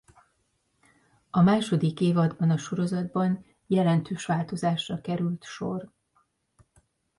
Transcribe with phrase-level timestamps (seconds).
[1.29, 5.91] A második évadban a sorozatban jelentős változásra került sor.